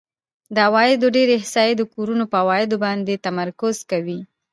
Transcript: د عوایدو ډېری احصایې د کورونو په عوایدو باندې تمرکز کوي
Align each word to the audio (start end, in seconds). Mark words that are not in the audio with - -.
د 0.55 0.57
عوایدو 0.67 1.07
ډېری 1.15 1.33
احصایې 1.37 1.73
د 1.77 1.81
کورونو 1.93 2.23
په 2.31 2.37
عوایدو 2.43 2.75
باندې 2.85 3.21
تمرکز 3.25 3.75
کوي 3.91 4.19